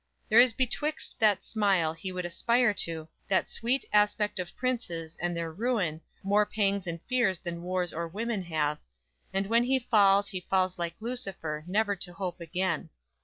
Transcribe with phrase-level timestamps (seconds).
[0.29, 5.37] There is betwixt that smile he would aspire to, That sweet aspect of princes, and
[5.37, 8.79] their ruin, More pangs and fears than wars or women have;
[9.31, 12.89] And when he falls he falls like Lucifer, Never to hope again!